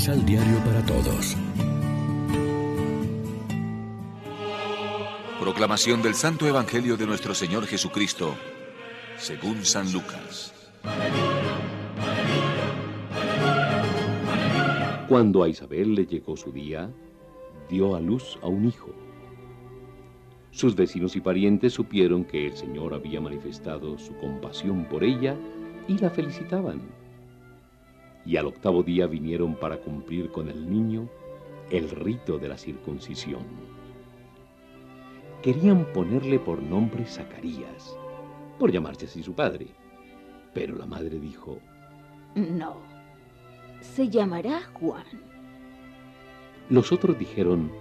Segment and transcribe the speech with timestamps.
[0.00, 1.36] Misal Diario para Todos.
[5.38, 8.34] Proclamación del Santo Evangelio de nuestro Señor Jesucristo,
[9.18, 10.54] según San Lucas.
[15.06, 16.90] Cuando a Isabel le llegó su día,
[17.68, 18.94] dio a luz a un hijo.
[20.50, 25.36] Sus vecinos y parientes supieron que el Señor había manifestado su compasión por ella
[25.88, 26.99] y la felicitaban.
[28.30, 31.08] Y al octavo día vinieron para cumplir con el niño
[31.68, 33.42] el rito de la circuncisión.
[35.42, 37.98] Querían ponerle por nombre Zacarías,
[38.56, 39.66] por llamarse así su padre.
[40.54, 41.58] Pero la madre dijo,
[42.36, 42.76] No,
[43.80, 45.06] se llamará Juan.
[46.68, 47.72] Los otros dijeron,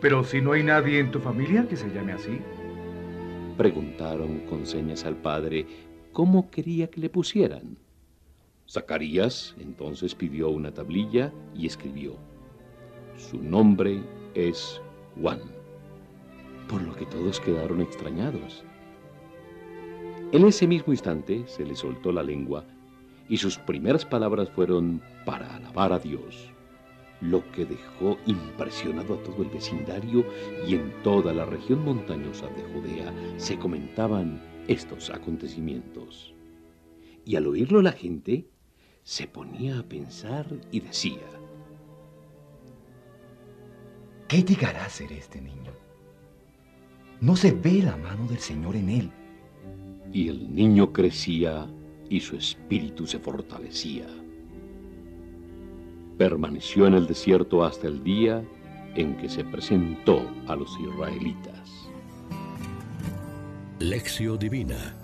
[0.00, 2.40] Pero si no hay nadie en tu familia que se llame así.
[3.56, 5.64] Preguntaron con señas al padre
[6.10, 7.78] cómo quería que le pusieran.
[8.72, 12.16] Zacarías entonces pidió una tablilla y escribió,
[13.18, 14.80] Su nombre es
[15.20, 15.42] Juan,
[16.70, 18.64] por lo que todos quedaron extrañados.
[20.32, 22.64] En ese mismo instante se le soltó la lengua
[23.28, 26.50] y sus primeras palabras fueron para alabar a Dios,
[27.20, 30.24] lo que dejó impresionado a todo el vecindario
[30.66, 36.32] y en toda la región montañosa de Judea se comentaban estos acontecimientos.
[37.26, 38.46] Y al oírlo la gente
[39.04, 41.26] se ponía a pensar y decía,
[44.28, 45.72] ¿qué llegará a ser este niño?
[47.20, 49.10] No se ve la mano del Señor en él.
[50.12, 51.66] Y el niño crecía
[52.10, 54.06] y su espíritu se fortalecía.
[56.18, 58.44] Permaneció en el desierto hasta el día
[58.94, 61.70] en que se presentó a los israelitas.
[63.78, 64.96] Lección Divina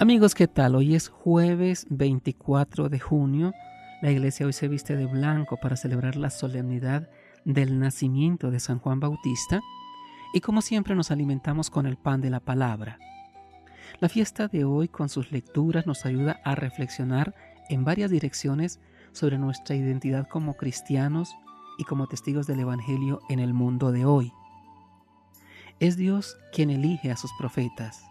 [0.00, 0.76] Amigos, ¿qué tal?
[0.76, 3.52] Hoy es jueves 24 de junio.
[4.00, 7.10] La iglesia hoy se viste de blanco para celebrar la solemnidad
[7.44, 9.60] del nacimiento de San Juan Bautista
[10.32, 12.98] y como siempre nos alimentamos con el pan de la palabra.
[14.00, 17.34] La fiesta de hoy con sus lecturas nos ayuda a reflexionar
[17.68, 18.80] en varias direcciones
[19.12, 21.36] sobre nuestra identidad como cristianos
[21.76, 24.32] y como testigos del Evangelio en el mundo de hoy.
[25.78, 28.10] Es Dios quien elige a sus profetas.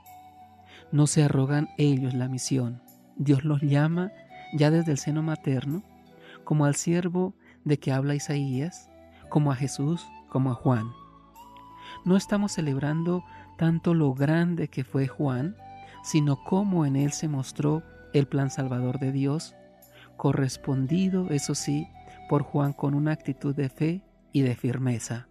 [0.92, 2.82] No se arrogan ellos la misión.
[3.16, 4.12] Dios los llama
[4.54, 5.84] ya desde el seno materno,
[6.44, 8.90] como al siervo de que habla Isaías,
[9.30, 10.88] como a Jesús, como a Juan.
[12.06, 13.24] No estamos celebrando
[13.58, 15.56] tanto lo grande que fue Juan,
[16.04, 17.84] sino cómo en él se mostró
[18.14, 19.56] el plan salvador de Dios,
[20.18, 21.88] correspondido, eso sí,
[22.30, 25.28] por Juan con una actitud de fe y de firmeza.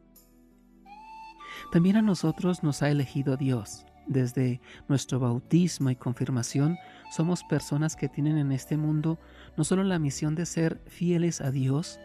[1.72, 3.87] También a nosotros nos ha elegido Dios.
[4.08, 6.78] Desde nuestro bautismo y confirmación
[7.10, 9.18] somos personas que tienen en este mundo
[9.56, 12.00] no solo la misión de ser fieles a Dios,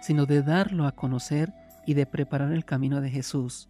[0.00, 1.52] sino de darlo a conocer
[1.86, 3.68] y de preparar el camino de Jesús.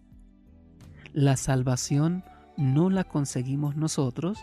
[1.14, 2.22] La salvación
[2.58, 4.38] no la conseguimos nosotros,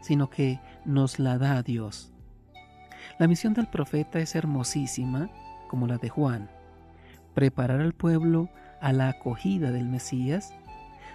[0.00, 2.12] sino que nos la da Dios.
[3.18, 5.30] La misión del profeta es hermosísima,
[5.68, 6.50] como la de Juan,
[7.34, 8.48] preparar al pueblo
[8.80, 10.52] a la acogida del Mesías,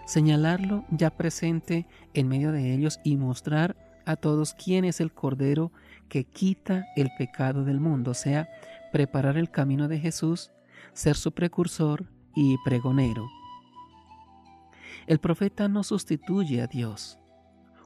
[0.07, 3.75] señalarlo ya presente en medio de ellos y mostrar
[4.05, 5.73] a todos quién es el Cordero
[6.07, 8.47] que quita el pecado del mundo, o sea,
[8.93, 10.51] preparar el camino de Jesús,
[10.93, 13.27] ser su precursor y pregonero.
[15.07, 17.19] El profeta no sustituye a Dios.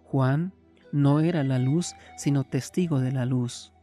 [0.04, 0.54] Juan
[0.92, 3.74] no era la luz, sino testigo de la luz.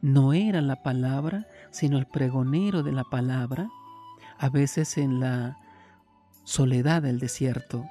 [0.00, 3.68] No era la palabra, sino el pregonero de la palabra,
[4.38, 5.58] a veces en la
[6.44, 7.84] soledad del desierto.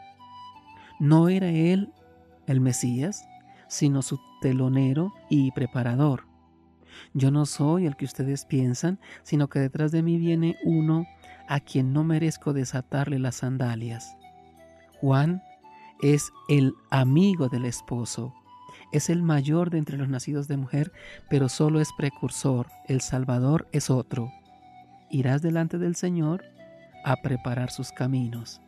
[0.99, 1.91] No era él
[2.47, 3.25] el Mesías,
[3.67, 6.25] sino su telonero y preparador.
[7.13, 11.05] Yo no soy el que ustedes piensan, sino que detrás de mí viene uno
[11.47, 14.15] a quien no merezco desatarle las sandalias.
[14.99, 15.41] Juan
[16.01, 18.33] es el amigo del esposo,
[18.91, 20.91] es el mayor de entre los nacidos de mujer,
[21.29, 24.31] pero solo es precursor, el Salvador es otro.
[25.09, 26.43] Irás delante del Señor
[27.03, 28.61] a preparar sus caminos.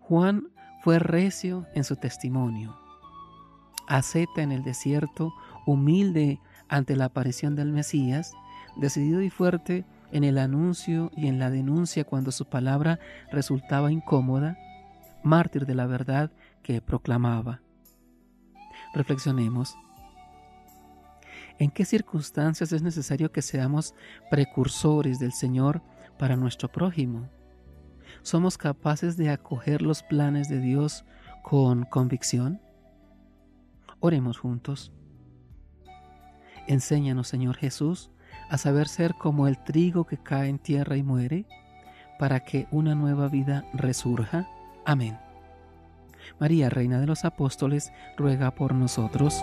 [0.00, 0.48] Juan
[0.82, 2.78] fue recio en su testimonio,
[3.88, 5.32] aceta en el desierto,
[5.66, 8.32] humilde ante la aparición del Mesías,
[8.76, 12.98] decidido y fuerte en el anuncio y en la denuncia cuando su palabra
[13.30, 14.56] resultaba incómoda,
[15.22, 16.30] mártir de la verdad
[16.62, 17.60] que proclamaba.
[18.94, 19.76] Reflexionemos.
[21.58, 23.94] ¿En qué circunstancias es necesario que seamos
[24.30, 25.82] precursores del Señor
[26.18, 27.28] para nuestro prójimo?
[28.22, 31.04] ¿Somos capaces de acoger los planes de Dios
[31.42, 32.60] con convicción?
[34.00, 34.92] Oremos juntos.
[36.66, 38.10] Enséñanos, Señor Jesús,
[38.50, 41.46] a saber ser como el trigo que cae en tierra y muere,
[42.18, 44.48] para que una nueva vida resurja.
[44.84, 45.18] Amén.
[46.38, 49.42] María, Reina de los Apóstoles, ruega por nosotros.